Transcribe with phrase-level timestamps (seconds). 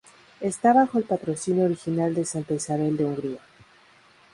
[0.39, 3.39] Está bajo el patrocinio original de Santa Isabel de Hungría.